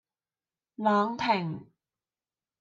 [0.77, 1.67] 朗廷